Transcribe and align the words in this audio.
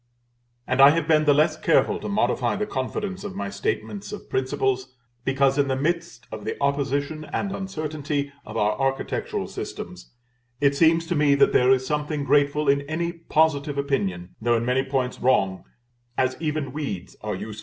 And 0.65 0.81
I 0.81 0.89
have 0.89 1.07
been 1.07 1.25
the 1.25 1.33
less 1.35 1.55
careful 1.55 1.99
to 1.99 2.09
modify 2.09 2.55
the 2.55 2.65
confidence 2.65 3.23
of 3.23 3.35
my 3.35 3.51
statements 3.51 4.11
of 4.11 4.31
principles, 4.31 4.95
because 5.25 5.59
in 5.59 5.67
the 5.67 5.75
midst 5.75 6.25
of 6.31 6.43
the 6.43 6.57
opposition 6.59 7.23
and 7.25 7.51
uncertainty 7.55 8.31
of 8.43 8.57
our 8.57 8.71
architectural 8.79 9.45
systems, 9.45 10.09
it 10.59 10.75
seems 10.75 11.05
to 11.05 11.15
me 11.15 11.35
that 11.35 11.53
there 11.53 11.69
is 11.71 11.85
something 11.85 12.23
grateful 12.23 12.67
in 12.67 12.81
any 12.89 13.13
positive 13.13 13.77
opinion, 13.77 14.33
though 14.41 14.57
in 14.57 14.65
many 14.65 14.83
points 14.83 15.19
wrong, 15.19 15.65
as 16.17 16.35
even 16.39 16.73
weeds 16.73 17.15
are 17.21 17.29
useful 17.29 17.29
that 17.29 17.29
grow 17.29 17.29
on 17.29 17.35
a 17.35 17.37
bank 17.37 17.47
of 17.51 17.55
sand. 17.55 17.59